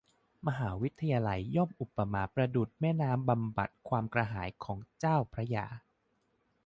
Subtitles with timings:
[0.47, 5.65] มหาวิทยาลัยย่อมอุปมาประดุจแม่น้ำ บำบัดความกระหายของเจ้าพระยา